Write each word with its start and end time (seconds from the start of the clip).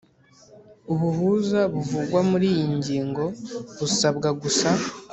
Ubuhuza 0.93 1.59
buvugwa 1.73 2.19
muriyi 2.29 2.65
ngingo 2.77 3.23
busabwa 3.77 4.29
gusa 4.41 4.69